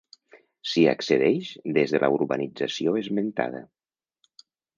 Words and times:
S'hi 0.69 0.85
accedeix 0.93 1.51
des 1.79 1.93
de 1.97 2.01
la 2.05 2.09
urbanització 2.15 2.97
esmentada. 3.03 3.63